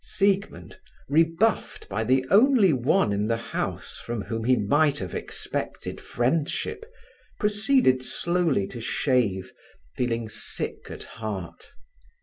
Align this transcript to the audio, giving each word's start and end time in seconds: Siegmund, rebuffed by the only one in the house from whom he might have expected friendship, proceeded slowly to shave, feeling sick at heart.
Siegmund, 0.03 0.79
rebuffed 1.07 1.87
by 1.87 2.03
the 2.03 2.25
only 2.31 2.73
one 2.73 3.13
in 3.13 3.27
the 3.27 3.37
house 3.37 3.99
from 4.03 4.21
whom 4.23 4.45
he 4.45 4.55
might 4.55 4.97
have 4.97 5.13
expected 5.13 6.01
friendship, 6.01 6.91
proceeded 7.39 8.01
slowly 8.01 8.65
to 8.65 8.81
shave, 8.81 9.53
feeling 9.95 10.27
sick 10.27 10.89
at 10.89 11.03
heart. 11.03 11.69